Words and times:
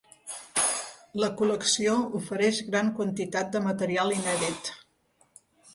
La 1.23 1.29
col·lecció 1.41 1.93
ofereix 2.21 2.63
gran 2.73 2.91
quantitat 2.97 3.55
de 3.59 3.63
material 3.71 4.19
inèdit. 4.21 4.75